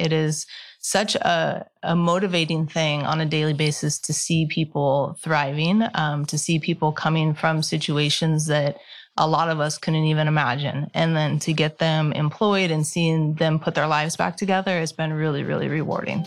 [0.00, 0.46] It is
[0.80, 6.38] such a, a motivating thing on a daily basis to see people thriving, um, to
[6.38, 8.78] see people coming from situations that
[9.18, 10.90] a lot of us couldn't even imagine.
[10.94, 14.92] And then to get them employed and seeing them put their lives back together has
[14.92, 16.24] been really, really rewarding.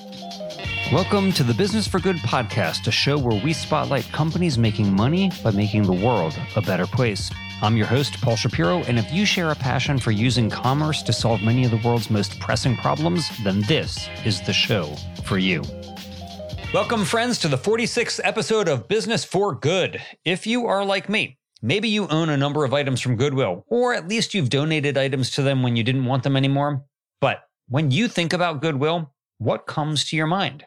[0.92, 5.32] Welcome to the Business for Good podcast, a show where we spotlight companies making money
[5.44, 7.32] by making the world a better place.
[7.64, 11.13] I'm your host, Paul Shapiro, and if you share a passion for using commerce to
[11.13, 14.93] solve many of the world's most pressing problems, then this is the show
[15.23, 15.63] for you.
[16.73, 20.02] Welcome, friends, to the 46th episode of Business for Good.
[20.26, 23.93] If you are like me, maybe you own a number of items from Goodwill, or
[23.93, 26.84] at least you've donated items to them when you didn't want them anymore.
[27.21, 30.66] But when you think about Goodwill, what comes to your mind?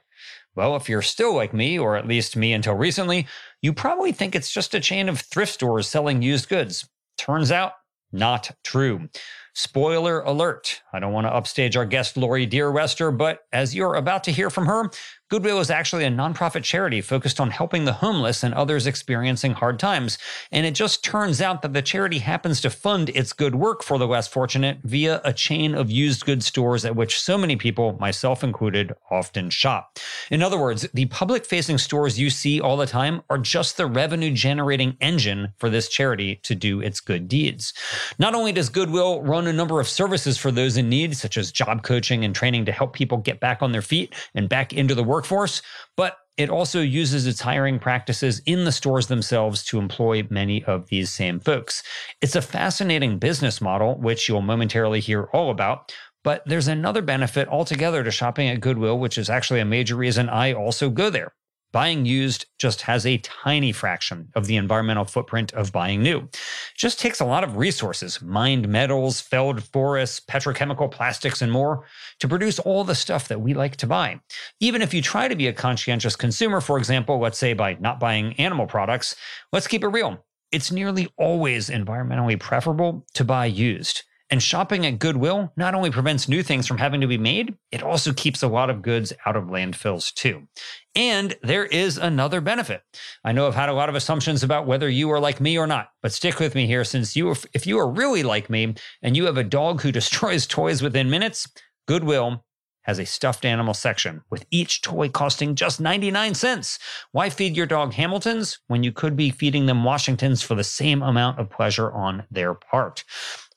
[0.56, 3.26] Well, if you're still like me, or at least me until recently,
[3.60, 6.88] you probably think it's just a chain of thrift stores selling used goods.
[7.18, 7.72] Turns out,
[8.10, 9.08] not true.
[9.54, 10.80] Spoiler alert.
[10.96, 14.48] I don't want to upstage our guest, Lori Dearwester, but as you're about to hear
[14.48, 14.90] from her,
[15.28, 19.80] Goodwill is actually a nonprofit charity focused on helping the homeless and others experiencing hard
[19.80, 20.18] times.
[20.52, 23.98] And it just turns out that the charity happens to fund its good work for
[23.98, 27.96] the less fortunate via a chain of used goods stores at which so many people,
[27.98, 29.98] myself included, often shop.
[30.30, 33.86] In other words, the public facing stores you see all the time are just the
[33.86, 37.74] revenue generating engine for this charity to do its good deeds.
[38.20, 41.52] Not only does Goodwill run a number of services for those in need, such as
[41.52, 44.94] job coaching and training to help people get back on their feet and back into
[44.94, 45.62] the workforce,
[45.96, 50.88] but it also uses its hiring practices in the stores themselves to employ many of
[50.88, 51.82] these same folks.
[52.20, 55.92] It's a fascinating business model, which you'll momentarily hear all about.
[56.22, 60.28] But there's another benefit altogether to shopping at Goodwill, which is actually a major reason
[60.28, 61.32] I also go there.
[61.76, 66.20] Buying used just has a tiny fraction of the environmental footprint of buying new.
[66.20, 66.38] It
[66.74, 71.84] just takes a lot of resources, mined metals, felled forests, petrochemical plastics, and more
[72.20, 74.18] to produce all the stuff that we like to buy.
[74.58, 78.00] Even if you try to be a conscientious consumer, for example, let's say by not
[78.00, 79.14] buying animal products,
[79.52, 80.24] let's keep it real.
[80.52, 84.02] It's nearly always environmentally preferable to buy used.
[84.28, 87.82] And shopping at Goodwill not only prevents new things from having to be made, it
[87.82, 90.48] also keeps a lot of goods out of landfills too.
[90.96, 92.82] And there is another benefit.
[93.22, 95.66] I know I've had a lot of assumptions about whether you are like me or
[95.66, 99.16] not, but stick with me here since you if you are really like me and
[99.16, 101.46] you have a dog who destroys toys within minutes,
[101.86, 102.44] Goodwill
[102.86, 106.78] has a stuffed animal section with each toy costing just 99 cents.
[107.10, 111.02] Why feed your dog Hamiltons when you could be feeding them Washingtons for the same
[111.02, 113.02] amount of pleasure on their part?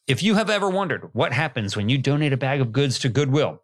[0.09, 3.09] If you have ever wondered what happens when you donate a bag of goods to
[3.09, 3.61] Goodwill,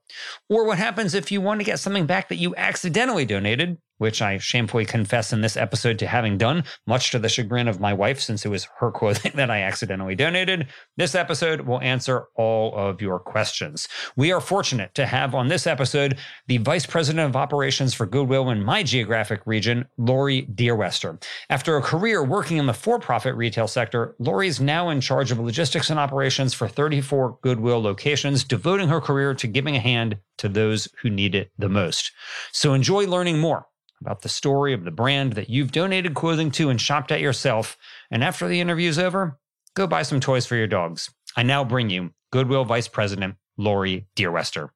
[0.48, 4.22] or what happens if you want to get something back that you accidentally donated, which
[4.22, 7.94] I shamefully confess in this episode to having done, much to the chagrin of my
[7.94, 10.68] wife, since it was her clothing that I accidentally donated.
[10.98, 13.88] This episode will answer all of your questions.
[14.16, 16.18] We are fortunate to have on this episode
[16.48, 21.22] the Vice President of Operations for Goodwill in my geographic region, Lori Dearwester.
[21.50, 25.32] After a career working in the for profit retail sector, Lori is now in charge
[25.32, 30.18] of logistics and operations for 34 Goodwill locations, devoting her career to giving a hand
[30.38, 32.12] to those who need it the most.
[32.52, 33.68] So enjoy learning more
[34.06, 37.76] about the story of the brand that you've donated clothing to and shopped at yourself.
[38.12, 39.40] And after the interview is over,
[39.74, 41.10] go buy some toys for your dogs.
[41.36, 44.70] I now bring you Goodwill Vice President Lori Dearwester.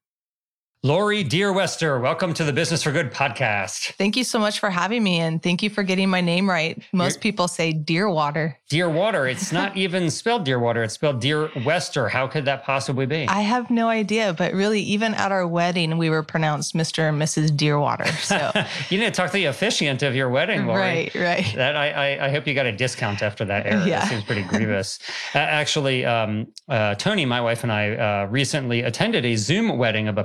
[0.82, 3.92] Lori Dearwester, welcome to the Business for Good podcast.
[3.96, 5.18] Thank you so much for having me.
[5.18, 6.82] And thank you for getting my name right.
[6.94, 8.54] Most You're, people say Deerwater.
[8.70, 9.30] Deerwater.
[9.30, 10.82] It's not even spelled Deerwater.
[10.82, 12.08] It's spelled Dearwester.
[12.08, 13.28] How could that possibly be?
[13.28, 14.32] I have no idea.
[14.32, 17.10] But really, even at our wedding, we were pronounced Mr.
[17.10, 17.50] and Mrs.
[17.50, 18.08] Deerwater.
[18.22, 18.50] So
[18.88, 20.80] you need to talk to the officiant of your wedding, Lori.
[20.80, 21.52] Right, right.
[21.56, 23.86] That I, I, I hope you got a discount after that error.
[23.86, 24.00] Yeah.
[24.00, 24.98] That seems pretty grievous.
[25.34, 30.08] uh, actually, um, uh, Tony, my wife, and I uh, recently attended a Zoom wedding
[30.08, 30.24] of a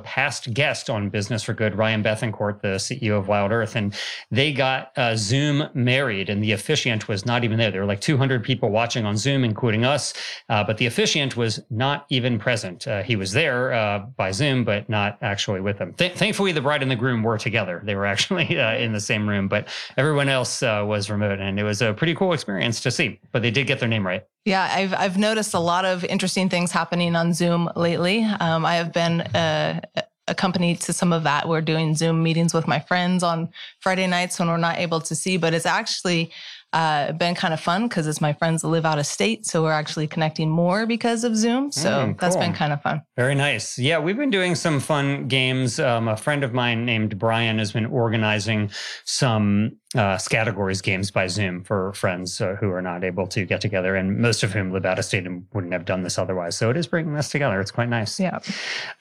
[0.54, 3.94] guest on Business for Good, Ryan Bethencourt, the CEO of Wild Earth, and
[4.32, 7.72] they got uh, Zoom married, and the officiant was not even there.
[7.72, 10.14] There were like 200 people watching on Zoom, including us,
[10.50, 12.88] uh, but the officiant was not even present.
[12.88, 15.94] Uh, he was there uh, by Zoom, but not actually with them.
[15.94, 17.82] Th- thankfully, the bride and the groom were together.
[17.84, 19.68] They were actually uh, in the same room, but
[19.98, 23.20] everyone else uh, was remote, and it was a pretty cool experience to see.
[23.32, 24.24] But they did get their name right.
[24.46, 28.24] Yeah, I've I've noticed a lot of interesting things happening on Zoom lately.
[28.24, 29.82] Um, I have been uh,
[30.28, 31.48] accompanied to some of that.
[31.48, 33.50] We're doing Zoom meetings with my friends on
[33.80, 36.32] Friday nights when we're not able to see, but it's actually
[36.76, 39.46] Uh, been kind of fun because it's my friends that live out of state.
[39.46, 41.72] So we're actually connecting more because of Zoom.
[41.72, 43.02] So Mm, that's been kind of fun.
[43.16, 43.80] Very nice.
[43.80, 45.80] Yeah, we've been doing some fun games.
[45.80, 48.72] Um, a friend of mine named Brian has been organizing
[49.06, 53.62] some uh, categories games by Zoom for friends uh, who are not able to get
[53.62, 56.58] together, and most of whom live out of state and wouldn't have done this otherwise.
[56.58, 57.62] So it is bringing us together.
[57.62, 58.20] It's quite nice.
[58.20, 58.40] Yeah.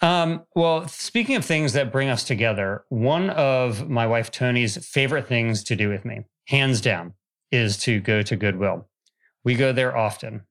[0.00, 5.26] Um, well, speaking of things that bring us together, one of my wife Tony's favorite
[5.26, 7.14] things to do with me, hands down,
[7.50, 8.88] is to go to Goodwill.
[9.44, 10.42] We go there often,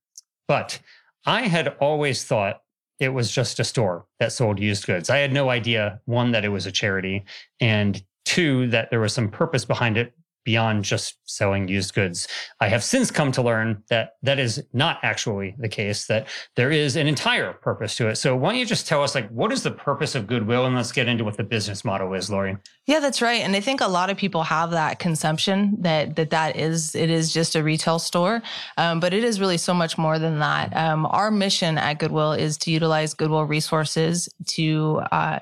[0.47, 0.79] but
[1.25, 2.61] I had always thought
[2.99, 5.09] it was just a store that sold used goods.
[5.09, 7.25] I had no idea, one, that it was a charity,
[7.59, 10.13] and two, that there was some purpose behind it
[10.43, 12.27] beyond just selling used goods.
[12.59, 16.71] I have since come to learn that that is not actually the case, that there
[16.71, 18.15] is an entire purpose to it.
[18.15, 20.75] So why don't you just tell us like what is the purpose of Goodwill and
[20.75, 22.57] let's get into what the business model is, Lori.
[22.85, 23.41] Yeah, that's right.
[23.41, 27.09] And I think a lot of people have that consumption that that that is it
[27.09, 28.41] is just a retail store,
[28.77, 30.75] um, but it is really so much more than that.
[30.75, 35.39] Um, our mission at Goodwill is to utilize Goodwill resources to uh,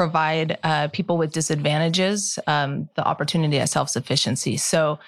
[0.00, 4.56] provide uh, people with disadvantages um, the opportunity at self sufficiency.
[4.56, 4.98] So.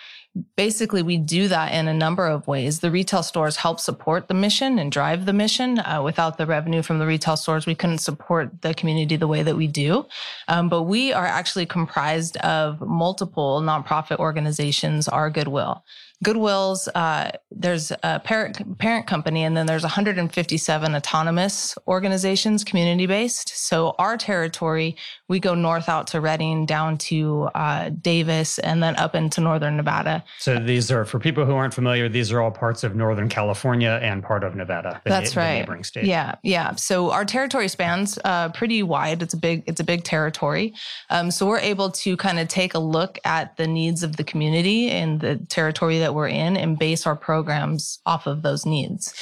[0.56, 2.80] Basically, we do that in a number of ways.
[2.80, 5.78] The retail stores help support the mission and drive the mission.
[5.78, 9.42] Uh, without the revenue from the retail stores, we couldn't support the community the way
[9.42, 10.06] that we do.
[10.48, 15.84] Um, but we are actually comprised of multiple nonprofit organizations, our Goodwill.
[16.22, 23.48] Goodwill's, uh, there's a parent, parent company, and then there's 157 autonomous organizations, community based.
[23.56, 24.96] So our territory,
[25.28, 29.76] we go north out to Redding, down to uh, Davis, and then up into northern
[29.76, 30.22] Nevada.
[30.38, 33.98] So these are for people who aren't familiar, these are all parts of Northern California
[34.02, 35.00] and part of Nevada.
[35.04, 35.58] the That's na- the right.
[35.58, 36.04] neighboring state.
[36.04, 36.74] Yeah, yeah.
[36.76, 39.22] So our territory spans uh, pretty wide.
[39.22, 40.74] It's a big, it's a big territory.
[41.10, 44.24] Um, so we're able to kind of take a look at the needs of the
[44.24, 49.14] community and the territory that we're in, and base our programs off of those needs.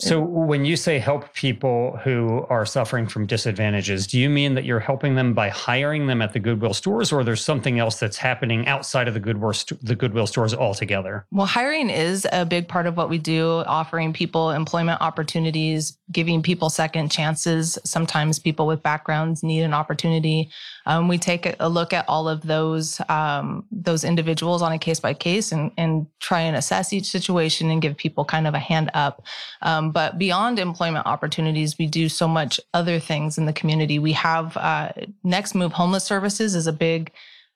[0.00, 4.64] So when you say help people who are suffering from disadvantages, do you mean that
[4.64, 8.16] you're helping them by hiring them at the Goodwill stores, or there's something else that's
[8.16, 11.26] happening outside of the Goodwill st- the Goodwill stores altogether?
[11.30, 16.42] Well, hiring is a big part of what we do, offering people employment opportunities, giving
[16.42, 17.78] people second chances.
[17.84, 20.50] Sometimes people with backgrounds need an opportunity.
[20.86, 24.98] Um, we take a look at all of those um, those individuals on a case
[24.98, 28.58] by case and and try and assess each situation and give people kind of a
[28.58, 29.26] hand up.
[29.60, 33.98] Um, but beyond employment opportunities, we do so much other things in the community.
[33.98, 34.92] We have uh,
[35.22, 37.12] Next Move Homeless Services is a big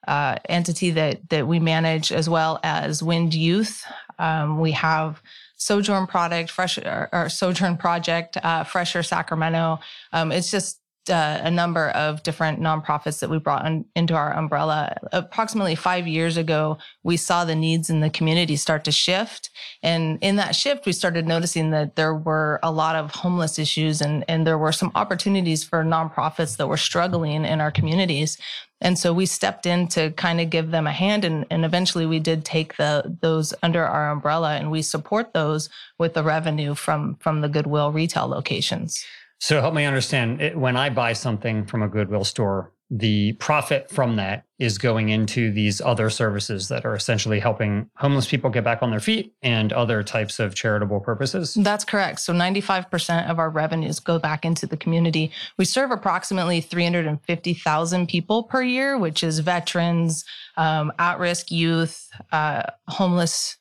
[0.06, 3.84] uh, entity that that we manage as well as Wind Youth.
[4.18, 5.22] Um, we have
[5.56, 9.80] Sojourn Product, Fresh or, or Sojourn Project, uh, Fresher Sacramento.
[10.12, 14.32] Um, it's just uh, a number of different nonprofits that we brought in, into our
[14.36, 14.96] umbrella.
[15.12, 19.50] Approximately five years ago, we saw the needs in the community start to shift,
[19.82, 24.00] and in that shift, we started noticing that there were a lot of homeless issues,
[24.00, 28.38] and and there were some opportunities for nonprofits that were struggling in our communities.
[28.80, 32.04] And so we stepped in to kind of give them a hand, and, and eventually
[32.04, 36.74] we did take the those under our umbrella, and we support those with the revenue
[36.74, 39.04] from from the Goodwill retail locations.
[39.44, 43.90] So help me understand it, when I buy something from a Goodwill store, the profit
[43.90, 48.64] from that is going into these other services that are essentially helping homeless people get
[48.64, 51.52] back on their feet and other types of charitable purposes.
[51.60, 52.20] That's correct.
[52.20, 55.30] So 95% of our revenues go back into the community.
[55.58, 60.24] We serve approximately 350,000 people per year, which is veterans,
[60.56, 63.58] um, at risk youth, uh, homeless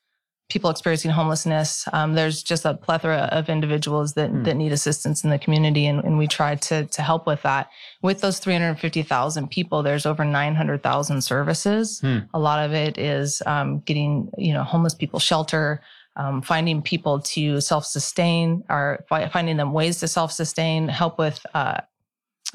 [0.53, 1.85] people experiencing homelessness.
[1.91, 4.43] Um, there's just a plethora of individuals that, Hmm.
[4.43, 7.69] that need assistance in the community, and, and we try to, to help with that.
[8.01, 11.99] With those 350,000 people, there's over 900,000 services.
[11.99, 12.19] Hmm.
[12.33, 15.81] A lot of it is um, getting you know homeless people shelter,
[16.15, 21.81] um, finding people to self-sustain, or fi- finding them ways to self-sustain, help with uh,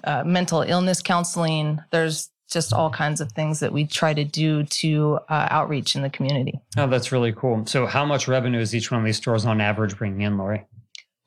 [0.04, 1.80] uh, mental illness counseling.
[1.90, 6.02] There's just all kinds of things that we try to do to uh, outreach in
[6.02, 6.60] the community.
[6.76, 7.66] Oh, that's really cool.
[7.66, 10.66] So, how much revenue is each one of these stores on average bringing in, Lori?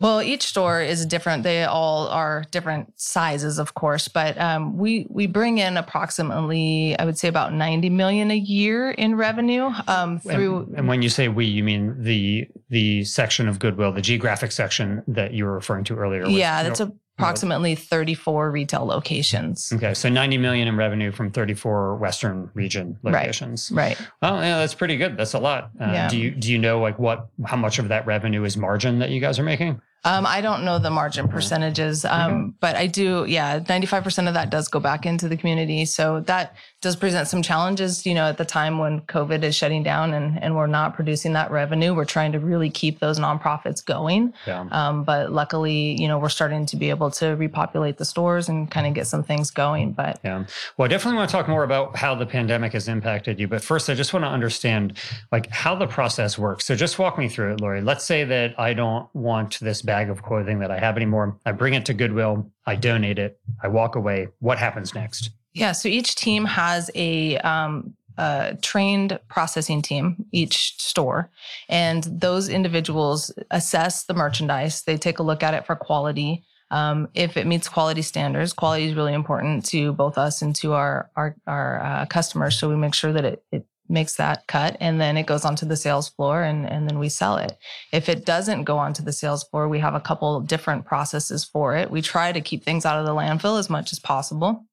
[0.01, 1.43] Well, each store is different.
[1.43, 7.05] They all are different sizes, of course, but um, we we bring in approximately, I
[7.05, 10.63] would say, about ninety million a year in revenue um, through.
[10.63, 14.51] And, and when you say we, you mean the the section of Goodwill, the geographic
[14.51, 16.25] section that you were referring to earlier.
[16.25, 16.81] yeah, that's
[17.21, 19.71] approximately thirty-four retail locations.
[19.73, 23.13] Okay, so 90 million in revenue from 34 Western region Right.
[23.21, 23.71] locations.
[23.71, 23.97] Right.
[24.21, 25.17] Well, yeah, that's pretty good.
[25.17, 25.71] That's a lot.
[25.79, 26.07] Uh, Yeah.
[26.09, 29.09] Do you do you know like what how much of that revenue is margin that
[29.11, 29.81] you guys are making?
[30.03, 33.25] Um, I don't know the margin percentages, um, but I do.
[33.27, 35.85] Yeah, ninety-five percent of that does go back into the community.
[35.85, 38.03] So that does present some challenges.
[38.05, 41.33] You know, at the time when COVID is shutting down and and we're not producing
[41.33, 44.33] that revenue, we're trying to really keep those nonprofits going.
[44.47, 44.67] Yeah.
[44.71, 48.71] Um, but luckily, you know, we're starting to be able to repopulate the stores and
[48.71, 49.91] kind of get some things going.
[49.91, 50.45] But Yeah.
[50.77, 53.47] Well, I definitely want to talk more about how the pandemic has impacted you.
[53.47, 54.97] But first, I just want to understand
[55.31, 56.65] like how the process works.
[56.65, 57.81] So just walk me through it, Lori.
[57.81, 61.37] Let's say that I don't want this bag of clothing that I have anymore.
[61.45, 62.49] I bring it to Goodwill.
[62.65, 63.39] I donate it.
[63.61, 64.29] I walk away.
[64.39, 65.31] What happens next?
[65.53, 71.29] Yeah, so each team has a, um, a trained processing team, each store,
[71.67, 74.83] and those individuals assess the merchandise.
[74.83, 76.45] They take a look at it for quality.
[76.69, 80.71] Um, if it meets quality standards, quality is really important to both us and to
[80.71, 82.57] our our, our uh, customers.
[82.57, 85.65] So we make sure that it, it makes that cut, and then it goes onto
[85.65, 87.57] the sales floor, and and then we sell it.
[87.91, 91.75] If it doesn't go onto the sales floor, we have a couple different processes for
[91.75, 91.91] it.
[91.91, 94.65] We try to keep things out of the landfill as much as possible.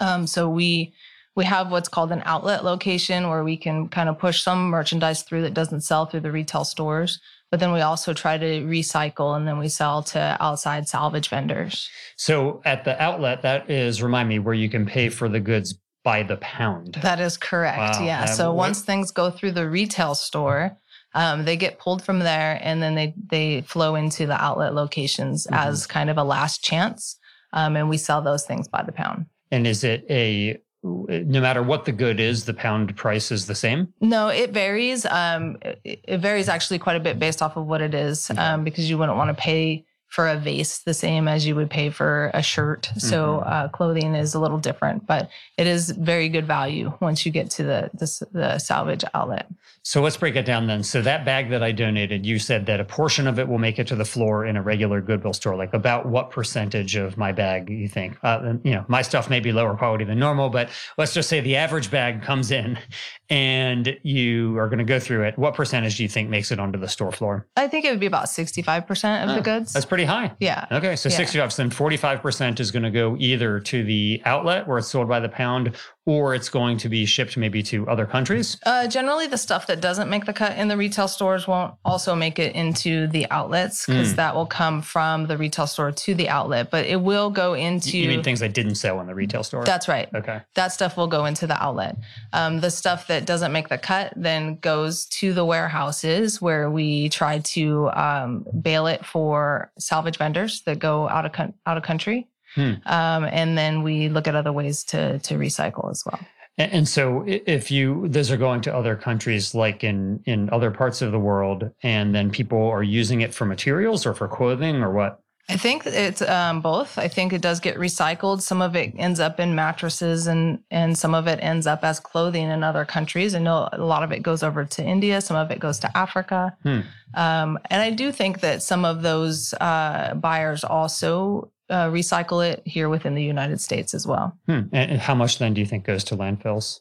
[0.00, 0.92] Um, so we
[1.36, 5.22] we have what's called an outlet location where we can kind of push some merchandise
[5.22, 7.20] through that doesn't sell through the retail stores.
[7.50, 11.88] But then we also try to recycle and then we sell to outside salvage vendors.
[12.16, 15.76] So at the outlet, that is, remind me, where you can pay for the goods
[16.02, 16.94] by the pound.
[17.02, 17.96] That is correct.
[18.00, 18.04] Wow.
[18.06, 18.24] Yeah.
[18.24, 20.76] So once things go through the retail store,
[21.14, 25.46] um, they get pulled from there and then they they flow into the outlet locations
[25.46, 25.56] Mhm.
[25.56, 27.16] as kind of a last chance.
[27.52, 29.26] Um, and we sell those things by the pound.
[29.50, 33.56] And is it a, no matter what the good is, the pound price is the
[33.56, 33.92] same?
[34.00, 35.04] No, it varies.
[35.04, 38.62] Um, it, it varies actually quite a bit based off of what it is, um,
[38.62, 41.88] because you wouldn't want to pay for a vase the same as you would pay
[41.88, 42.90] for a shirt.
[42.98, 43.50] So Mhm.
[43.52, 47.48] uh, clothing is a little different, but it is very good value once you get
[47.52, 49.46] to the the, the salvage outlet.
[49.82, 50.82] So let's break it down then.
[50.82, 53.78] So that bag that I donated, you said that a portion of it will make
[53.78, 55.56] it to the floor in a regular Goodwill store.
[55.56, 58.18] Like about what percentage of my bag you think?
[58.22, 60.68] Uh, you know, my stuff may be lower quality than normal, but
[60.98, 62.78] let's just say the average bag comes in
[63.30, 65.38] and you are going to go through it.
[65.38, 67.46] What percentage do you think makes it onto the store floor?
[67.56, 69.72] I think it would be about sixty five percent of Oh, the goods.
[69.72, 70.32] That's pretty high.
[70.40, 70.66] yeah.
[70.70, 71.16] Okay, so Yeah.
[71.16, 75.08] 65, so then 45% is going to go either to the outlet where it's sold
[75.08, 75.76] by the pound,
[76.10, 78.56] or it's going to be shipped maybe to other countries.
[78.66, 82.16] Uh, generally, the stuff that doesn't make the cut in the retail stores won't also
[82.16, 84.16] make it into the outlets because Mm.
[84.16, 87.96] that will come from the retail store to the outlet, but it will go into.
[87.96, 89.64] You mean things that didn't sell in the retail store?
[89.64, 90.08] That's right.
[90.14, 90.40] okay.
[90.54, 91.96] That stuff will go into the outlet.
[92.32, 97.08] Um, the stuff that doesn't make the cut then goes to the warehouses where we
[97.10, 101.32] try to um, bail it for salvage vendors that go out of
[101.66, 102.26] out of country.
[102.54, 102.74] Hmm.
[102.86, 106.20] Um, and then we look at other ways to to recycle as well.
[106.58, 110.70] And, and so if you those are going to other countries like in in other
[110.70, 114.76] parts of the world and then people are using it for materials or for clothing
[114.76, 115.20] or what?
[115.50, 116.96] I think it's um, both.
[116.96, 118.40] I think it does get recycled.
[118.40, 121.98] Some of it ends up in mattresses, and and some of it ends up as
[121.98, 123.34] clothing in other countries.
[123.34, 125.20] I know a lot of it goes over to India.
[125.20, 126.56] Some of it goes to Africa.
[126.62, 126.80] Hmm.
[127.14, 132.62] Um, and I do think that some of those uh, buyers also uh, recycle it
[132.64, 134.36] here within the United States as well.
[134.46, 134.62] Hmm.
[134.72, 136.80] And and how much then do you think goes to landfills?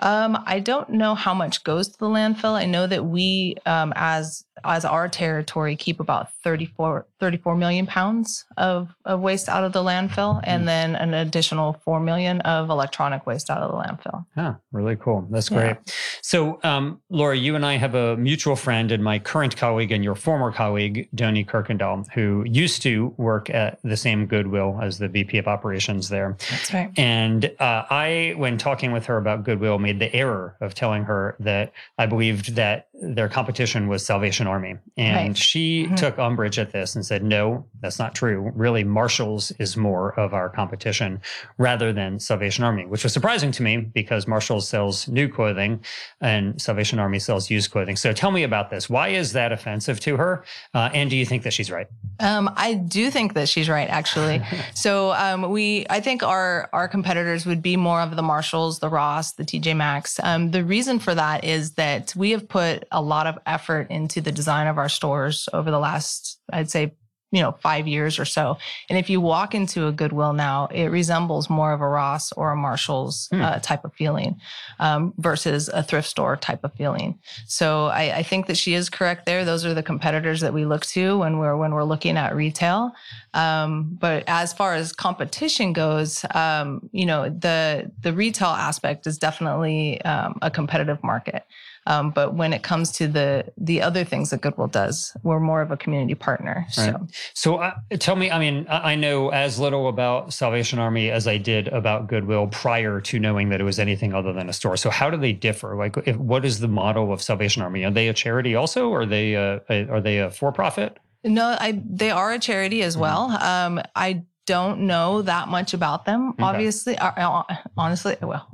[0.00, 2.52] Um, I don't know how much goes to the landfill.
[2.52, 8.44] I know that we, um, as as our territory, keep about 34, 34 million pounds
[8.56, 13.26] of, of waste out of the landfill, and then an additional four million of electronic
[13.26, 14.24] waste out of the landfill.
[14.36, 15.26] yeah really cool.
[15.30, 15.58] That's Yeah.
[15.58, 15.76] great.
[16.22, 20.02] So, um, Laura, you and I have a mutual friend and my current colleague and
[20.04, 25.08] your former colleague, Doni Kirkendall, who used to work at the same Goodwill as the
[25.08, 26.36] VP of operations there.
[26.50, 26.90] That's right.
[26.98, 31.36] And uh, I, when talking with her about Goodwill, made the error of telling her
[31.40, 34.76] that I believed that their competition was Salvation Army.
[34.96, 35.36] And Right.
[35.36, 35.96] she Mhm.
[35.96, 38.50] took umbrage at this and said, no, that's not true.
[38.54, 41.20] Really, Marshall's is more of our competition
[41.58, 45.80] rather than Salvation Army, which was surprising to me because Marshall's sells new clothing
[46.22, 47.96] and Salvation Army sells used clothing.
[47.96, 48.88] So tell me about this.
[48.88, 50.44] Why is that offensive to her?
[50.74, 51.88] Uh, and do you think that she's right?
[52.20, 54.40] Um, I do think that she's right, actually.
[54.74, 58.88] so um, we, I think our our competitors would be more of the Marshalls, the
[58.88, 60.18] Ross, the TJ Maxx.
[60.22, 64.20] Um, the reason for that is that we have put a lot of effort into
[64.20, 66.92] the design of our stores over the last, I'd say,
[67.32, 68.56] you know, five years or so.
[68.88, 72.52] And if you walk into a Goodwill now, it resembles more of a Ross or
[72.52, 73.42] a Marshall's hmm.
[73.42, 74.40] uh, type of feeling
[74.78, 77.18] um, versus a thrift store type of feeling.
[77.46, 79.44] So I, I, think that she is correct there.
[79.44, 82.92] Those are the competitors that we look to when we're when we're looking at retail.
[83.34, 89.18] Um, but as far as competition goes, um, you know, the the retail aspect is
[89.18, 91.44] definitely um, a competitive market.
[91.86, 95.62] Um, but when it comes to the the other things that Goodwill does, we're more
[95.62, 96.66] of a community partner.
[96.70, 97.00] So, right.
[97.34, 101.38] so uh, tell me, I mean, I know as little about Salvation Army as I
[101.38, 104.76] did about Goodwill prior to knowing that it was anything other than a store.
[104.76, 105.76] So, how do they differ?
[105.76, 107.84] Like, if, what is the model of Salvation Army?
[107.84, 108.88] Are they a charity also?
[108.88, 110.98] Or are they a, are they a for profit?
[111.24, 113.02] No, I they are a charity as mm-hmm.
[113.02, 113.42] well.
[113.42, 116.30] Um, I don't know that much about them.
[116.30, 116.42] Okay.
[116.42, 117.42] Obviously, uh, uh,
[117.76, 118.48] honestly, well,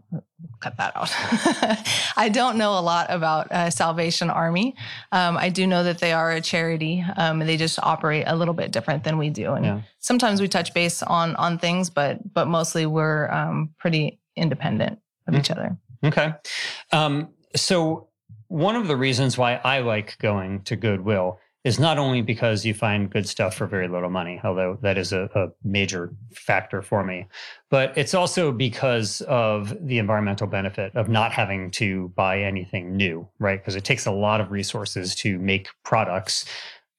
[0.62, 1.10] cut that out.
[2.16, 4.74] I don't know a lot about uh, Salvation Army.
[5.10, 7.04] Um, I do know that they are a charity.
[7.16, 9.80] Um, they just operate a little bit different than we do, and yeah.
[9.98, 15.34] sometimes we touch base on on things, but but mostly we're um, pretty independent of
[15.34, 15.40] mm-hmm.
[15.40, 15.76] each other.
[16.04, 16.32] Okay,
[16.92, 18.08] um, so
[18.48, 22.74] one of the reasons why I like going to Goodwill is not only because you
[22.74, 27.04] find good stuff for very little money, although that is a, a, major factor for
[27.04, 27.26] me,
[27.70, 33.28] but it's also because of the environmental benefit of not having to buy anything new,
[33.38, 33.60] right?
[33.60, 36.44] Because it takes a lot of resources to make products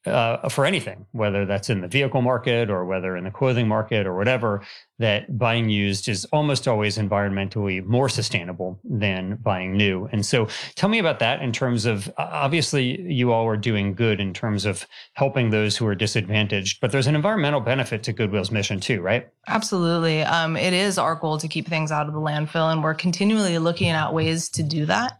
[0.05, 4.05] uh, for anything, whether that's in the vehicle market or whether in the clothing market
[4.05, 4.61] or whatever,
[4.99, 10.07] that buying used is almost always environmentally more sustainable than buying new.
[10.11, 14.19] And so tell me about that in terms of obviously you all are doing good
[14.19, 18.51] in terms of helping those who are disadvantaged, but there's an environmental benefit to Goodwill's
[18.51, 19.27] mission too, right?
[19.47, 20.21] Absolutely.
[20.21, 23.57] Um, it is our goal to keep things out of the landfill, and we're continually
[23.57, 25.19] looking at ways to do that.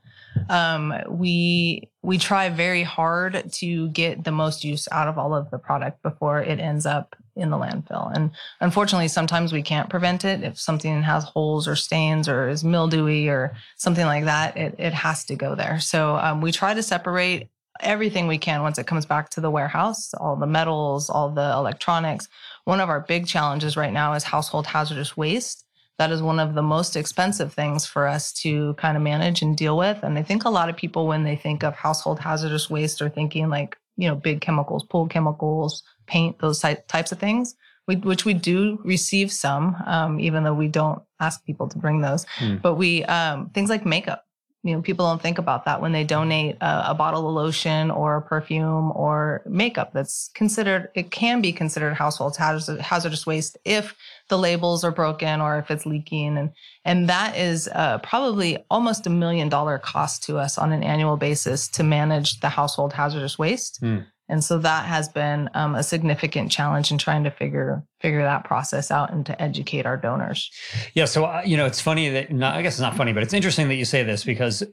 [0.50, 5.50] Um, we we try very hard to get the most use out of all of
[5.52, 8.12] the product before it ends up in the landfill.
[8.14, 10.44] And unfortunately, sometimes we can't prevent it.
[10.44, 14.94] If something has holes or stains or is mildewy or something like that, it, it
[14.94, 15.80] has to go there.
[15.80, 17.50] So um, we try to separate
[17.80, 21.52] everything we can once it comes back to the warehouse, all the metals, all the
[21.54, 22.28] electronics.
[22.66, 25.66] One of our big challenges right now is household hazardous waste
[26.04, 29.56] that is one of the most expensive things for us to kind of manage and
[29.56, 30.04] deal with.
[30.04, 33.08] And I think a lot of people, when they think of household hazardous waste, are
[33.08, 37.56] thinking like, you know, big chemicals, pool chemicals, paint, those types of things,
[37.88, 42.02] we, which we do receive some, um, even though we don't ask people to bring
[42.02, 42.26] those.
[42.40, 42.62] Mm.
[42.62, 44.26] But we, um, things like makeup,
[44.64, 47.92] you know, people don't think about that when they donate a, a, bottle of lotion
[47.92, 53.94] or perfume or makeup that's considered, it can be considered household hazardous, hazardous waste if
[54.30, 56.38] the labels are broken or if it's leaking.
[56.38, 56.52] And,
[56.86, 61.18] and that is uh, probably almost a million dollar cost to us on an annual
[61.18, 63.82] basis to manage the household hazardous waste.
[63.82, 64.06] Mm.
[64.30, 68.44] And so that has been um, a significant challenge in trying to figure figure that
[68.44, 70.52] process out and to educate our donors.
[70.94, 73.24] Yeah, so uh, you know, it's funny that not, I guess it's not funny, but
[73.24, 74.66] it's interesting that you say this because uh,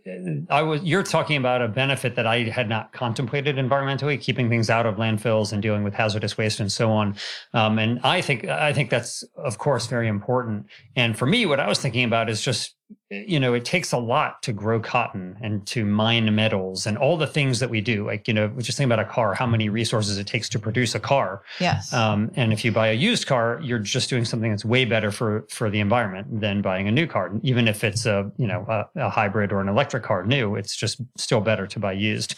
[0.51, 4.69] I was you're talking about a benefit that I had not contemplated environmentally, keeping things
[4.69, 7.15] out of landfills and dealing with hazardous waste and so on.
[7.55, 10.67] Um, and I think I think that's of course very important.
[10.97, 12.75] And for me, what I was thinking about is just
[13.09, 17.17] you know, it takes a lot to grow cotton and to mine metals and all
[17.17, 18.07] the things that we do.
[18.07, 20.95] Like, you know, just think about a car, how many resources it takes to produce
[20.95, 21.43] a car.
[21.59, 21.93] Yes.
[21.93, 25.11] Um, and if you buy a used car, you're just doing something that's way better
[25.11, 27.33] for for the environment than buying a new car.
[27.43, 30.77] Even if it's a, you know, a, a hybrid or an electric car new, it's
[30.77, 32.35] just still better to buy used.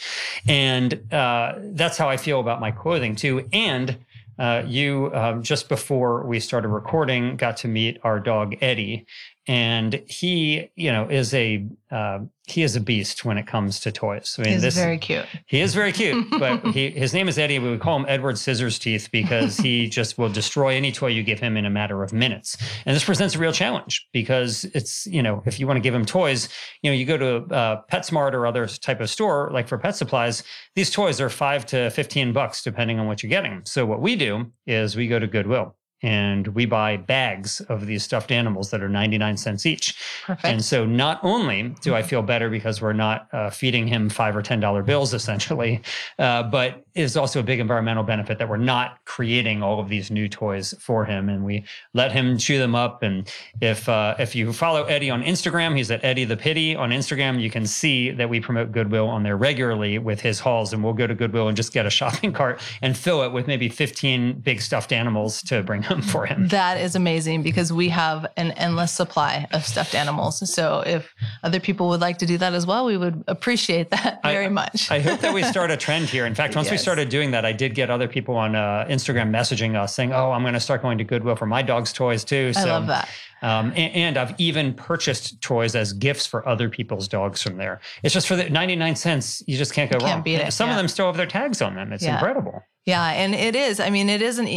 [0.46, 3.48] And uh, that's how I feel about my clothing too.
[3.52, 3.98] And
[4.38, 9.06] uh, you um, just before we started recording got to meet our dog Eddie,
[9.48, 13.92] and he you know is a uh, he is a beast when it comes to
[13.92, 14.36] toys.
[14.38, 15.26] I mean, he's this, very cute.
[15.46, 17.58] He is very cute, but he, his name is Eddie.
[17.58, 21.22] We would call him Edward Scissors Teeth because he just will destroy any toy you
[21.22, 22.56] give him in a matter of minutes.
[22.86, 25.94] And this presents a real challenge because it's you know if you want to give
[25.94, 26.48] him toys,
[26.82, 29.96] you know you go to uh, PetSmart or other type of store like for pet
[29.96, 30.44] supplies.
[30.76, 33.62] These toys are five to fifteen bucks depending on what you're getting.
[33.64, 38.02] So what we do is we go to Goodwill and we buy bags of these
[38.02, 39.96] stuffed animals that are 99 cents each.
[40.26, 40.44] Perfect.
[40.44, 44.36] And so not only do I feel better because we're not uh, feeding him five
[44.36, 45.80] or $10 bills essentially,
[46.18, 50.10] uh, but is also a big environmental benefit that we're not creating all of these
[50.10, 53.02] new toys for him and we let him chew them up.
[53.02, 56.90] And if, uh, if you follow Eddie on Instagram, he's at Eddie the Pittie on
[56.90, 60.82] Instagram, you can see that we promote Goodwill on there regularly with his hauls and
[60.82, 63.68] we'll go to Goodwill and just get a shopping cart and fill it with maybe
[63.68, 66.48] 15 big stuffed animals to bring for him.
[66.48, 70.50] That is amazing because we have an endless supply of stuffed animals.
[70.50, 74.20] So if other people would like to do that as well, we would appreciate that
[74.22, 74.90] very I, much.
[74.90, 76.24] I hope that we start a trend here.
[76.26, 76.72] In fact, once yes.
[76.72, 80.12] we started doing that, I did get other people on uh, Instagram messaging us saying,
[80.12, 82.64] "Oh, I'm going to start going to Goodwill for my dog's toys too." So, I
[82.64, 83.08] love that.
[83.42, 87.80] Um, and, and, I've even purchased toys as gifts for other people's dogs from there.
[88.04, 89.42] It's just for the 99 cents.
[89.48, 90.08] You just can't go wrong.
[90.08, 90.52] Can't beat it.
[90.52, 90.74] Some yeah.
[90.74, 91.92] of them still have their tags on them.
[91.92, 92.14] It's yeah.
[92.14, 92.62] incredible.
[92.84, 93.78] Yeah, and it is.
[93.78, 94.48] I mean, it is an,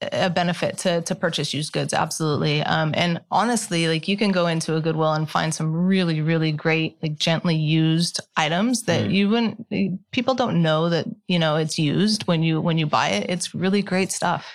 [0.00, 2.62] a benefit to to purchase used goods, absolutely.
[2.62, 6.52] Um, and honestly, like you can go into a Goodwill and find some really, really
[6.52, 9.12] great, like gently used items that mm.
[9.12, 10.10] you wouldn't.
[10.12, 13.28] People don't know that you know it's used when you when you buy it.
[13.28, 14.46] It's really great stuff.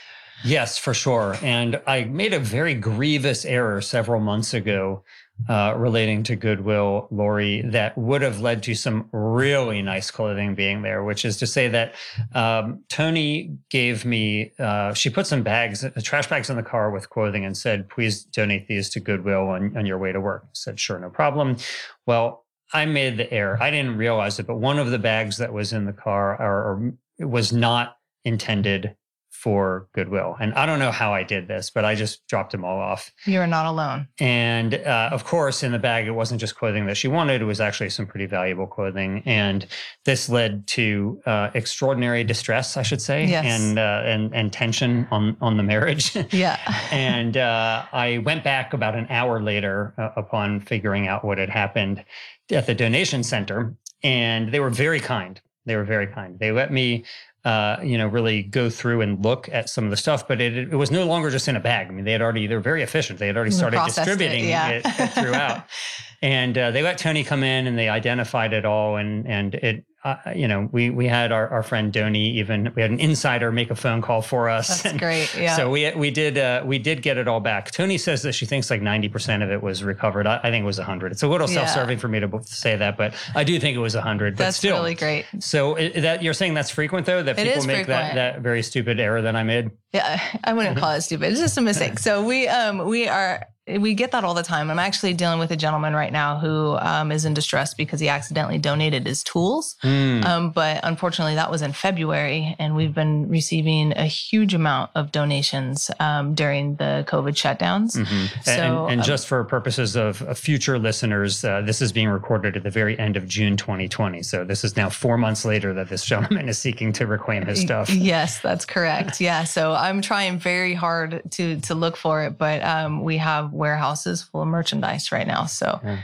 [0.46, 1.36] Yes, for sure.
[1.42, 5.04] And I made a very grievous error several months ago
[5.48, 10.82] uh, relating to Goodwill, Lori, that would have led to some really nice clothing being
[10.82, 11.96] there, which is to say that
[12.34, 16.92] um, Tony gave me, uh, she put some bags, uh, trash bags in the car
[16.92, 20.44] with clothing and said, please donate these to Goodwill on, on your way to work.
[20.46, 21.58] I said, sure, no problem.
[22.06, 23.58] Well, I made the error.
[23.62, 26.94] I didn't realize it, but one of the bags that was in the car or,
[27.20, 28.96] or was not intended
[29.40, 30.36] for Goodwill.
[30.42, 33.10] And I don't know how I did this, but I just dropped them all off.
[33.26, 34.10] You're not alone.
[34.20, 37.46] And uh, of course, in the bag, it wasn't just clothing that she wanted, it
[37.46, 39.24] was actually some pretty valuable clothing.
[39.26, 39.66] And
[40.04, 43.46] this led to uh, extraordinary distress, I should say, yes.
[43.46, 46.18] and, uh, and, and tension on, on the marriage.
[46.32, 46.58] Yeah.
[46.92, 51.50] and uh, I went back about an hour later uh, upon figuring out what had
[51.50, 52.04] happened
[52.52, 53.74] at the donation center.
[54.04, 55.42] And they were very kind.
[55.66, 56.40] They were very kind.
[56.40, 57.06] They let me
[57.46, 60.28] uh, you know, really go through and look at some of the stuff.
[60.28, 61.88] But it, it was no longer just in a bag.
[61.88, 63.20] I mean, they had already, they were very efficient.
[63.20, 64.70] They had already started distributing it, yeah.
[64.70, 65.64] it, it throughout.
[66.22, 68.98] and uh, they let Tony come in and they identified it all.
[68.98, 72.82] And, and it, uh, you know, we we had our, our friend Doni even we
[72.82, 74.84] had an insider make a phone call for us.
[74.84, 75.36] That's great.
[75.38, 75.58] Yeah.
[75.58, 77.72] So we we did uh, we did get it all back.
[77.72, 80.26] Tony says that she thinks like ninety percent of it was recovered.
[80.26, 81.12] I, I think it was hundred.
[81.12, 83.80] It's a little self serving for me to say that, but I do think it
[83.80, 84.38] was hundred.
[84.38, 85.26] That's still, really great.
[85.40, 89.22] So that you're saying that's frequent though that people make that that very stupid error
[89.22, 89.72] that I made.
[89.92, 91.32] Yeah, I wouldn't call it stupid.
[91.32, 91.90] It's just a mistake.
[92.00, 93.46] So we um we are
[93.78, 94.72] we get that all the time.
[94.72, 98.10] I'm actually dealing with a gentleman right now who um, is in distress because he
[98.10, 99.76] accidentally donated his tools.
[99.84, 100.26] Mm.
[100.26, 105.12] Um, but unfortunately, that was in February, and we've been receiving a huge amount of
[105.12, 107.96] donations um, during the COVID shutdowns.
[107.96, 108.42] Mm-hmm.
[108.44, 112.56] So, and, and um, just for purposes of, future listeners, uh, this is being recorded
[112.56, 114.24] at the very end of June 2020.
[114.24, 117.60] So this is now four months later that this gentleman is seeking to reclaim his
[117.60, 117.90] stuff.
[117.90, 119.20] Yes, that's correct.
[119.20, 119.44] Yeah.
[119.44, 124.24] So I'm trying very hard to to look for it, but um, we have warehouses
[124.24, 125.46] full of merchandise right now.
[125.46, 126.00] So, yeah.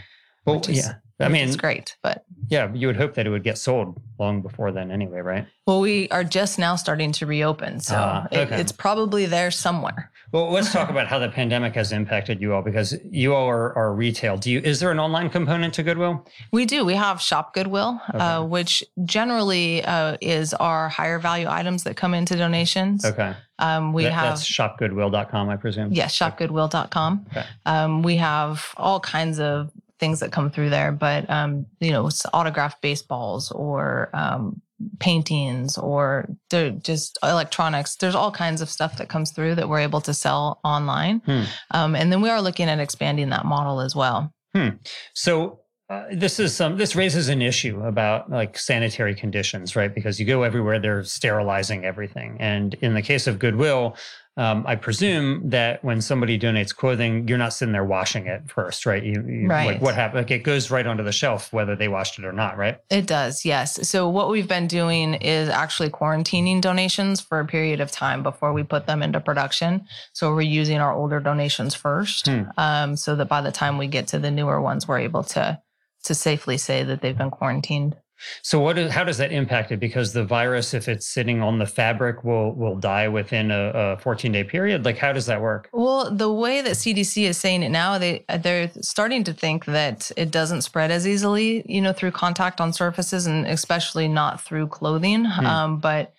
[0.46, 0.96] well, is, yeah.
[1.20, 4.42] I mean, it's great, but yeah, you would hope that it would get sold long
[4.42, 5.48] before then, anyway, right?
[5.66, 8.42] Well, we are just now starting to reopen, so uh, okay.
[8.42, 10.12] it, it's probably there somewhere.
[10.34, 13.74] Well, let's talk about how the pandemic has impacted you all because you all are,
[13.78, 14.36] are retail.
[14.36, 14.60] Do you?
[14.60, 16.28] Is there an online component to Goodwill?
[16.52, 16.84] We do.
[16.84, 18.18] We have Shop Goodwill, okay.
[18.18, 23.06] uh, which generally uh, is our higher value items that come into donations.
[23.06, 23.34] Okay.
[23.60, 25.94] Um, we that, have that's shopgoodwill.com, I presume.
[25.94, 27.26] Yes, shopgoodwill.com.
[27.30, 27.46] Okay.
[27.66, 32.08] Um, we have all kinds of things that come through there, but um, you know,
[32.08, 34.62] it's autographed baseballs or um,
[35.00, 37.96] paintings or just electronics.
[37.96, 41.44] There's all kinds of stuff that comes through that we're able to sell online, hmm.
[41.72, 44.34] um, and then we are looking at expanding that model as well.
[44.54, 44.70] Hmm.
[45.14, 50.20] So uh, this is some this raises an issue about like sanitary conditions right because
[50.20, 53.96] you go everywhere they're sterilizing everything and in the case of goodwill
[54.38, 58.86] um, I presume that when somebody donates clothing, you're not sitting there washing it first,
[58.86, 59.02] right?
[59.02, 59.68] You, you, right.
[59.68, 60.18] Like what happened?
[60.18, 62.78] Like it goes right onto the shelf, whether they washed it or not, right?
[62.90, 63.88] It does, yes.
[63.88, 68.52] So what we've been doing is actually quarantining donations for a period of time before
[68.52, 69.86] we put them into production.
[70.12, 72.44] So we're using our older donations first, hmm.
[72.58, 75.62] um, so that by the time we get to the newer ones, we're able to
[76.06, 77.96] to safely say that they've been quarantined.
[78.42, 79.80] So what is, how does that impact it?
[79.80, 83.98] Because the virus, if it's sitting on the fabric, will will die within a, a
[83.98, 84.86] 14 day period.
[84.86, 85.70] Like how does that work?
[85.74, 90.12] Well, the way that CDC is saying it now, they they're starting to think that
[90.16, 94.68] it doesn't spread as easily, you know, through contact on surfaces, and especially not through
[94.68, 95.26] clothing.
[95.26, 95.46] Hmm.
[95.46, 96.14] Um, but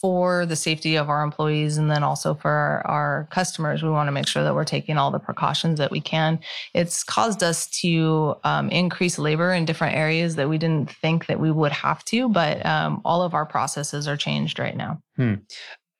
[0.00, 4.08] for the safety of our employees and then also for our, our, customers, we want
[4.08, 6.38] to make sure that we're taking all the precautions that we can.
[6.74, 11.38] It's caused us to um, increase labor in different areas that we didn't think that
[11.38, 15.02] we would have to, but um, all of our processes are changed right now.
[15.16, 15.34] Hmm.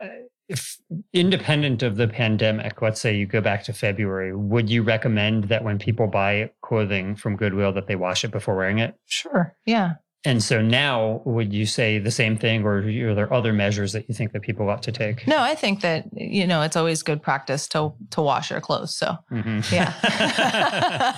[0.03, 0.09] Uh,
[0.49, 0.79] if
[1.13, 5.63] independent of the pandemic, let's say you go back to February, would you recommend that
[5.63, 8.97] when people buy clothing from Goodwill that they wash it before wearing it?
[9.07, 9.55] Sure.
[9.65, 9.95] Yeah.
[10.25, 14.07] And so now, would you say the same thing, or are there other measures that
[14.07, 15.27] you think that people ought to take?
[15.27, 18.95] No, I think that you know it's always good practice to to wash your clothes.
[18.95, 19.75] So mm-hmm.
[19.75, 21.17] yeah,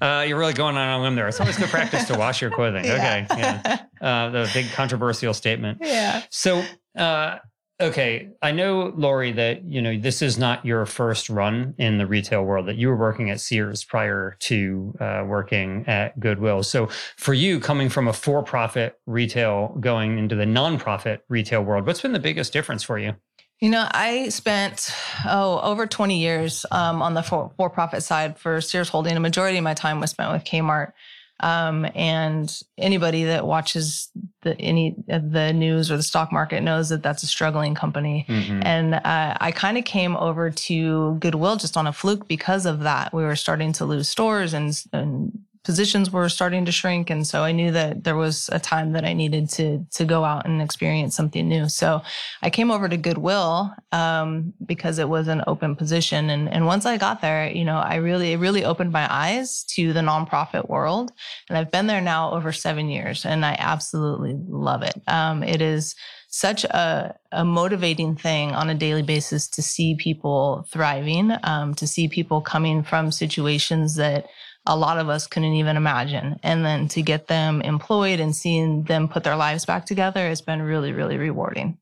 [0.20, 1.28] uh, you're really going on a limb there.
[1.28, 2.84] It's always good practice to wash your clothing.
[2.88, 3.26] Yeah.
[3.30, 5.78] Okay, yeah, uh, the big controversial statement.
[5.84, 6.22] Yeah.
[6.30, 6.64] So.
[6.96, 7.38] Uh,
[7.80, 12.08] Okay, I know, Lori, that you know this is not your first run in the
[12.08, 12.66] retail world.
[12.66, 16.64] That you were working at Sears prior to uh, working at Goodwill.
[16.64, 22.00] So, for you, coming from a for-profit retail going into the nonprofit retail world, what's
[22.00, 23.14] been the biggest difference for you?
[23.60, 24.92] You know, I spent
[25.24, 29.16] oh over 20 years um, on the for, for-profit side for Sears Holding.
[29.16, 30.92] A majority of my time was spent with Kmart.
[31.40, 34.08] Um, and anybody that watches
[34.42, 38.26] the any of the news or the stock market knows that that's a struggling company.
[38.28, 38.60] Mm-hmm.
[38.64, 42.80] And uh, I kind of came over to Goodwill just on a fluke because of
[42.80, 43.12] that.
[43.12, 47.42] We were starting to lose stores and, and positions were starting to shrink and so
[47.42, 50.62] i knew that there was a time that i needed to to go out and
[50.62, 51.68] experience something new.
[51.68, 52.00] So
[52.40, 56.86] i came over to goodwill um, because it was an open position and and once
[56.86, 60.70] i got there you know i really it really opened my eyes to the nonprofit
[60.70, 61.12] world
[61.50, 64.96] and i've been there now over seven years and i absolutely love it.
[65.06, 65.94] Um, it is
[66.28, 71.86] such a, a motivating thing on a daily basis to see people thriving, um, to
[71.86, 74.26] see people coming from situations that
[74.68, 76.38] a lot of us couldn't even imagine.
[76.42, 80.42] And then to get them employed and seeing them put their lives back together has
[80.42, 81.78] been really, really rewarding.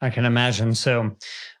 [0.00, 0.74] I can imagine.
[0.74, 1.14] So,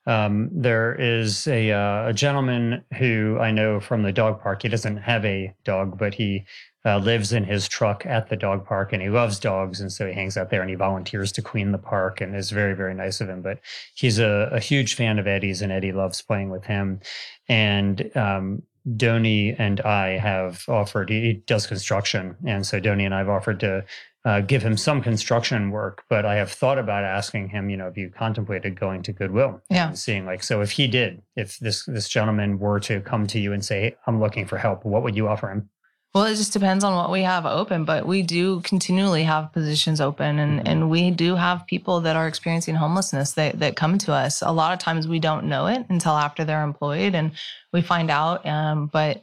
[0.06, 4.62] um, there is a, uh, a gentleman who I know from the dog park.
[4.62, 6.46] He doesn't have a dog, but he
[6.86, 9.80] uh, lives in his truck at the dog park and he loves dogs.
[9.80, 12.50] And so he hangs out there and he volunteers to clean the park and is
[12.50, 13.42] very, very nice of him.
[13.42, 13.60] But
[13.94, 17.00] he's a, a huge fan of Eddie's and Eddie loves playing with him.
[17.48, 18.62] And um,
[18.96, 22.36] Doni and I have offered, he does construction.
[22.46, 23.84] And so Doni and I have offered to
[24.24, 27.88] uh, give him some construction work, but I have thought about asking him, you know,
[27.88, 29.88] if you contemplated going to Goodwill yeah.
[29.88, 33.38] and seeing like, so if he did, if this, this gentleman were to come to
[33.38, 35.70] you and say, hey, I'm looking for help, what would you offer him?
[36.12, 40.00] Well, it just depends on what we have open, but we do continually have positions
[40.00, 40.66] open and, mm-hmm.
[40.66, 44.42] and we do have people that are experiencing homelessness that, that come to us.
[44.42, 47.30] A lot of times we don't know it until after they're employed and
[47.72, 48.44] we find out.
[48.44, 49.22] Um, but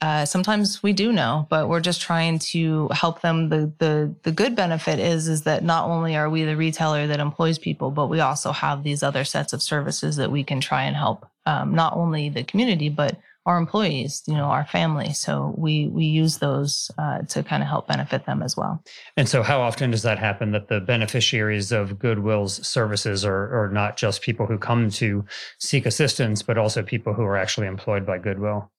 [0.00, 3.48] uh, sometimes we do know, but we're just trying to help them.
[3.48, 7.18] The, the the good benefit is is that not only are we the retailer that
[7.18, 10.82] employs people, but we also have these other sets of services that we can try
[10.82, 15.12] and help um, not only the community but our employees, you know, our family.
[15.12, 18.82] So we we use those uh, to kind of help benefit them as well.
[19.16, 20.50] And so, how often does that happen?
[20.50, 25.24] That the beneficiaries of Goodwill's services are are not just people who come to
[25.58, 28.70] seek assistance, but also people who are actually employed by Goodwill.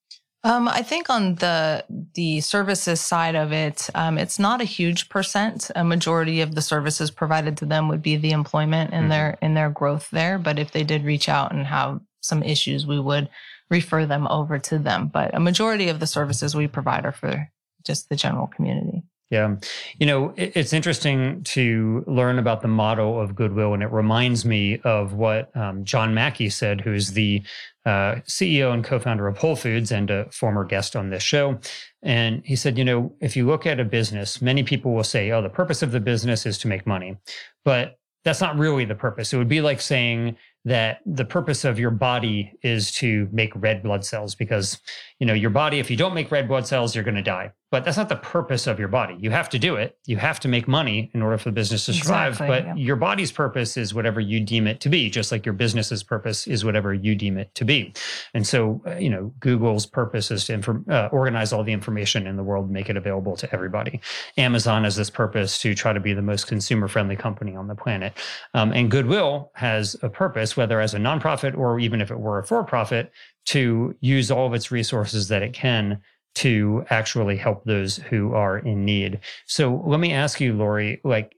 [0.44, 5.10] Um, I think on the the services side of it, um, it's not a huge
[5.10, 5.72] percent.
[5.76, 9.10] A majority of the services provided to them would be the employment and mm-hmm.
[9.12, 10.38] their in their growth there.
[10.38, 13.30] But if they did reach out and have some issues, we would
[13.70, 15.08] refer them over to them.
[15.08, 17.50] But a majority of the services we provide are for
[17.84, 19.04] just the general community.
[19.30, 19.58] Yeah.
[20.00, 24.80] You know, it's interesting to learn about the model of Goodwill, and it reminds me
[24.86, 27.44] of what um, John Mackey said, who's the
[27.86, 31.60] uh, CEO and co founder of Whole Foods and a former guest on this show.
[32.02, 35.32] And he said, you know, if you look at a business, many people will say,
[35.32, 37.18] oh, the purpose of the business is to make money.
[37.66, 39.34] But that's not really the purpose.
[39.34, 43.82] It would be like saying, that the purpose of your body is to make red
[43.82, 44.82] blood cells because
[45.18, 47.50] you know your body if you don't make red blood cells you're going to die
[47.70, 49.18] but that's not the purpose of your body.
[49.20, 49.98] You have to do it.
[50.06, 52.34] You have to make money in order for the business to survive.
[52.34, 52.76] Exactly, but yeah.
[52.76, 56.48] your body's purpose is whatever you deem it to be, just like your business's purpose
[56.48, 57.94] is whatever you deem it to be.
[58.34, 62.26] And so, uh, you know, Google's purpose is to inform, uh, organize all the information
[62.26, 64.00] in the world, make it available to everybody.
[64.38, 67.76] Amazon has this purpose to try to be the most consumer friendly company on the
[67.76, 68.18] planet.
[68.54, 72.40] Um, and Goodwill has a purpose, whether as a nonprofit or even if it were
[72.40, 73.12] a for profit,
[73.48, 76.02] to use all of its resources that it can
[76.38, 79.20] to actually help those who are in need.
[79.48, 81.34] So let me ask you, Lori, like,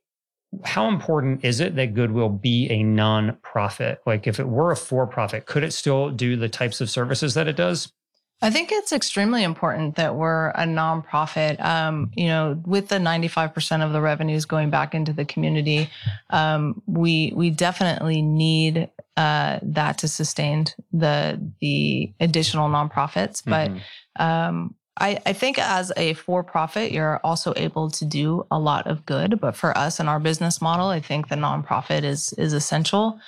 [0.65, 3.97] how important is it that Goodwill be a nonprofit?
[4.05, 7.33] Like, if it were a for profit, could it still do the types of services
[7.35, 7.93] that it does?
[8.41, 11.59] I think it's extremely important that we're a nonprofit.
[11.63, 15.89] Um, you know, with the 95% of the revenues going back into the community,
[16.29, 23.43] um, we we definitely need uh, that to sustain the the additional nonprofits.
[23.43, 24.23] But mm-hmm.
[24.23, 28.88] um, I, I think as a for profit, you're also able to do a lot
[28.88, 29.39] of good.
[29.39, 33.19] But for us and our business model, I think the nonprofit is is essential.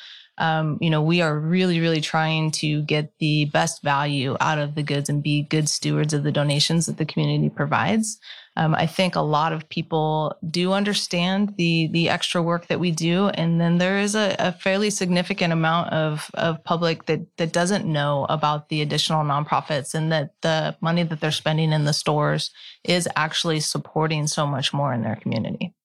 [0.42, 4.74] Um, you know, we are really, really trying to get the best value out of
[4.74, 8.20] the goods and be good stewards of the donations that the community provides.
[8.58, 12.90] Um, I think a lot of people do understand the the extra work that we
[12.90, 17.54] do, and then there is a, a fairly significant amount of of public that that
[17.54, 21.94] doesn't know about the additional nonprofits and that the money that they're spending in the
[21.94, 22.50] stores
[22.84, 25.76] is actually supporting so much more in their community.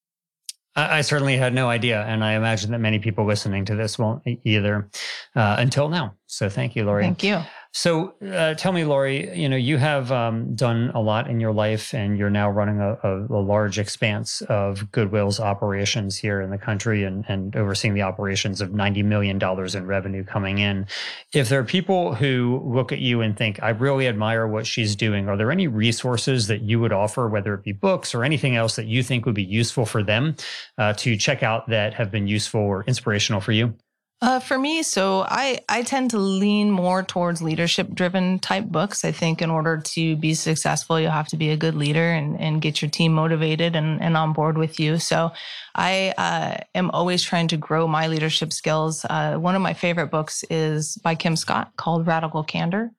[0.77, 4.23] I, certainly had no idea, and I imagine that many people listening to this won't
[4.45, 4.89] either
[5.35, 6.15] uh, until now.
[6.27, 7.05] So thank you, Lori.
[7.05, 7.41] Thank you.
[7.77, 11.53] So uh, tell me, Lori, you know, you have um, done a lot in your
[11.53, 16.49] life and you're now running a, a, a, large expanse of Goodwill's operations here in
[16.49, 20.87] the country and, and overseeing the operations of $90 million in revenue coming in.
[21.35, 24.97] If there are people who look at you and think, I really admire what she's
[24.97, 28.57] doing, are there any resources that you would offer, whether it be books or anything
[28.57, 30.35] else that you think would be useful for them
[30.79, 33.75] uh, to check out that have been useful or inspirational for you?
[34.23, 39.05] Uh, for me, so I, I tend to lean more towards leadership driven type books.
[39.05, 42.41] I think in order to be successful, you have to be a good leader and,
[42.41, 44.99] and get your team motivated and, and on board with you.
[44.99, 45.33] So
[45.75, 49.05] I uh, am always trying to grow my leadership skills.
[49.05, 52.93] Uh, one of my favorite books is by Kim Scott called Radical Candor.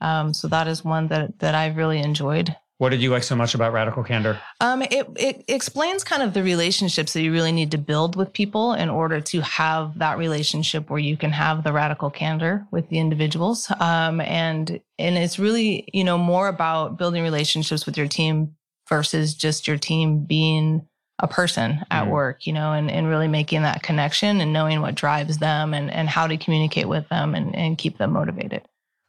[0.00, 2.56] Um, so that is one that, that I've really enjoyed.
[2.82, 4.40] What did you like so much about Radical Candor?
[4.58, 8.32] Um, it, it explains kind of the relationships that you really need to build with
[8.32, 12.88] people in order to have that relationship where you can have the radical candor with
[12.88, 13.70] the individuals.
[13.78, 18.56] Um, and and it's really you know more about building relationships with your team
[18.88, 20.84] versus just your team being
[21.20, 22.10] a person at mm.
[22.10, 25.88] work, you know, and, and really making that connection and knowing what drives them and,
[25.88, 28.62] and how to communicate with them and, and keep them motivated.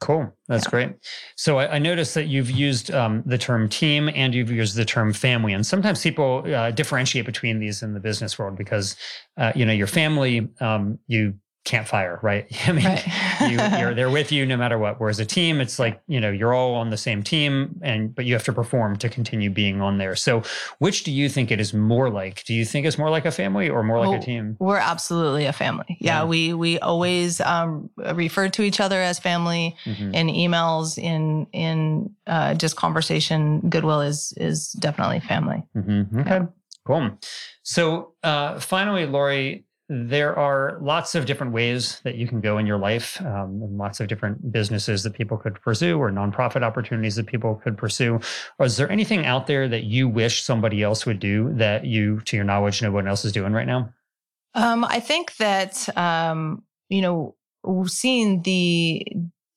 [0.04, 0.36] Cool.
[0.48, 0.70] That's yeah.
[0.70, 0.90] great.
[1.38, 4.84] So I, I, noticed that you've used um, the term team and you've used the
[4.84, 5.54] term family.
[5.54, 8.98] And sometimes people uh, differentiate between these in the business world because,
[9.38, 12.46] uh, you know, your family, um, you can't right?
[12.68, 13.08] I mean, right.
[13.50, 15.00] you, are they're with you no matter what.
[15.00, 18.26] Whereas a team, it's like you know you're all on the same team, and but
[18.26, 20.16] you have to perform to continue being on there.
[20.16, 20.44] So,
[20.80, 22.44] which do you think it is more like?
[22.44, 24.58] Do you think it's more like a family or more like a team?
[24.60, 25.98] We're absolutely a family.
[26.00, 26.26] Yeah, yeah.
[26.26, 30.14] we we always um, refer to each other as family mm-hmm.
[30.14, 33.62] in emails, in in uh, just conversation.
[33.70, 35.64] Goodwill is is definitely family.
[35.76, 36.20] Mm-hmm.
[36.20, 36.46] Okay, yeah.
[36.86, 37.12] cool.
[37.64, 42.66] So, uh, finally, Lori there are lots of different ways that you can go in
[42.66, 47.16] your life, um, and lots of different businesses that people could pursue or nonprofit opportunities
[47.16, 48.20] that people could pursue.
[48.60, 52.22] Or is there anything out there that you wish somebody else would do that you,
[52.22, 53.94] to your knowledge, no one else is doing right now?
[54.56, 57.36] Um, I think that um, you know,
[57.86, 59.06] seeing the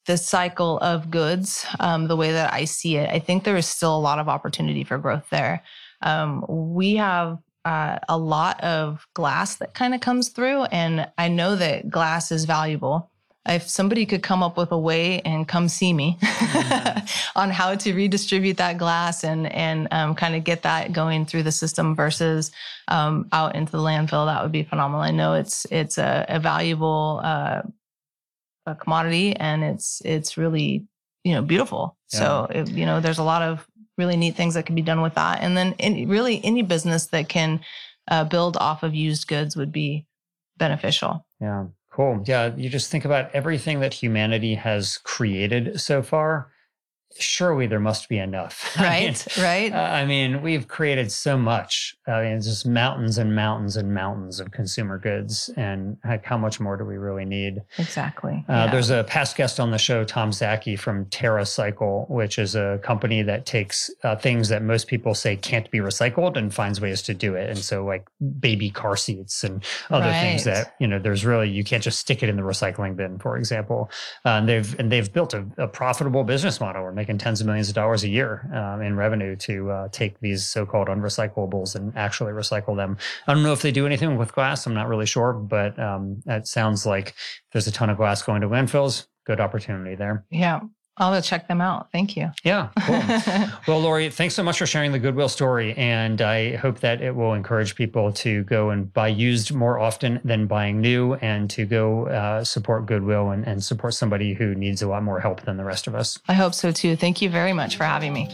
[0.07, 3.67] the cycle of goods, um, the way that I see it, I think there is
[3.67, 5.65] still a lot of opportunity for growth there.
[6.01, 10.63] Um, we have uh, a lot of glass that kind of comes through.
[10.65, 13.11] And I know that glass is valuable.
[13.45, 17.39] If somebody could come up with a way and come see me mm-hmm.
[17.39, 21.43] on how to redistribute that glass and and um, kind of get that going through
[21.43, 22.53] the system versus
[22.89, 25.01] um, out into the landfill, that would be phenomenal.
[25.01, 27.63] I know it's it's a, a valuable uh,
[28.67, 30.87] a commodity and it's it's really
[31.25, 31.97] you know beautiful.
[32.13, 32.19] Yeah.
[32.19, 35.03] So it, you know there's a lot of really neat things that can be done
[35.03, 35.41] with that.
[35.41, 37.61] And then in, really any business that can
[38.09, 40.07] uh, build off of used goods would be
[40.57, 41.27] beneficial.
[41.41, 42.23] Yeah, cool.
[42.27, 46.51] Yeah, you just think about everything that humanity has created so far
[47.19, 48.77] surely there must be enough.
[48.79, 49.73] Right, I mean, right.
[49.73, 51.97] Uh, I mean, we've created so much.
[52.07, 55.51] I mean, it's just mountains and mountains and mountains of consumer goods.
[55.57, 57.63] And how much more do we really need?
[57.79, 58.45] Exactly.
[58.49, 58.71] Uh, yeah.
[58.71, 63.23] There's a past guest on the show, Tom Szaky from TerraCycle, which is a company
[63.23, 67.15] that takes uh, things that most people say can't be recycled and finds ways to
[67.15, 67.51] do it.
[67.51, 68.07] And so, like
[68.41, 70.21] baby car seats and other right.
[70.21, 73.19] things that you know, there's really you can't just stick it in the recycling bin,
[73.19, 73.91] for example.
[74.25, 76.87] Uh, and they've and they've built a, a profitable business model.
[77.07, 80.45] Making tens of millions of dollars a year um, in revenue to uh, take these
[80.45, 82.99] so-called unrecyclables and actually recycle them.
[83.29, 84.67] I don't know if they do anything with glass.
[84.67, 87.15] I'm not really sure, but um, that sounds like
[87.53, 89.07] there's a ton of glass going to landfills.
[89.25, 90.25] Good opportunity there.
[90.31, 90.61] Yeah.
[90.99, 91.91] I'll check them out.
[91.93, 92.31] Thank you.
[92.43, 93.03] Yeah, cool.
[93.69, 95.75] well, Lori, thanks so much for sharing the Goodwill story.
[95.77, 100.21] And I hope that it will encourage people to go and buy used more often
[100.25, 104.81] than buying new and to go uh, support Goodwill and, and support somebody who needs
[104.81, 106.19] a lot more help than the rest of us.
[106.29, 106.97] I hope so too.
[106.97, 108.29] Thank you very much for having me.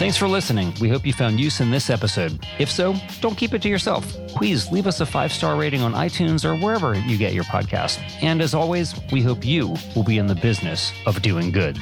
[0.00, 0.72] Thanks for listening.
[0.80, 2.40] We hope you found use in this episode.
[2.58, 4.10] If so, don't keep it to yourself.
[4.28, 8.00] Please leave us a five star rating on iTunes or wherever you get your podcast.
[8.22, 11.78] And as always, we hope you will be in the business of doing good.